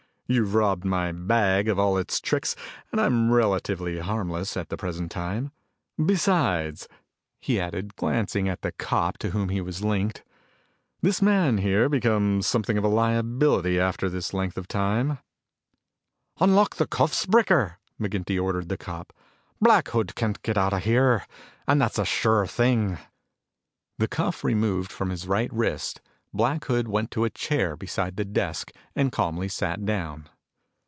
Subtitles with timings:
[0.33, 2.55] "You've robbed my bag of all its tricks
[2.89, 5.51] and I'm relatively harmless at the present time.
[6.01, 6.87] Besides,"
[7.41, 10.23] he added, glancing at the cop to whom he was linked,
[11.01, 15.17] "this man here becomes something of a liability after this length of time."
[16.39, 19.11] "Unlock the cuffs, Bricker," McGinty ordered the cop.
[19.59, 21.25] "Black Hood can't get out of here,
[21.67, 22.99] and that's a sure thing."
[23.97, 25.99] The cuff removed from his right wrist,
[26.33, 30.29] Black Hood went to a chair beside the desk and calmly sat down.